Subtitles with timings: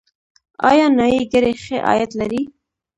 [0.69, 2.41] آیا نایي ګري ښه عاید لري؟